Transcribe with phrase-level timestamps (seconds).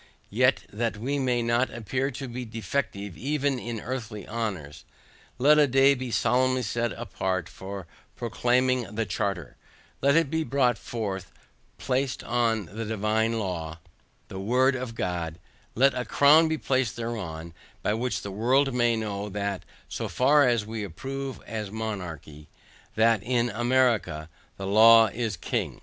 [0.31, 4.83] Yet that we may not appear to be defective even in earthly honors,
[5.37, 7.85] let a day be solemnly set apart for
[8.15, 9.57] proclaiming the charter;
[10.01, 11.31] let it be brought forth
[11.77, 13.77] placed on the divine law,
[14.27, 15.37] the word of God;
[15.75, 20.47] let a crown be placed thereon, by which the world may know, that so far
[20.47, 22.49] as we approve as monarchy,
[22.95, 25.79] that in America THE LAW IS KING.